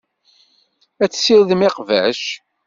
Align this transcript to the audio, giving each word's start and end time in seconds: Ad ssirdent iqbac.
Ad 1.03 1.11
ssirdent 1.15 1.67
iqbac. 1.69 2.21